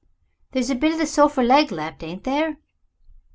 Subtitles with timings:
[0.51, 2.57] There's a bit of the sofer leg left, ain't there?"